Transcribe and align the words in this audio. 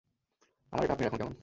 আমার 0.73 0.83
এটা 0.83 0.93
আপনি 0.93 1.03
রাখুন, 1.05 1.17
কেমন? 1.17 1.35